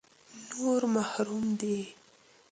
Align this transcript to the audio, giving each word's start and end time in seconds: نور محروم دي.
نور 0.55 0.81
محروم 0.95 1.45
دي. 1.59 1.77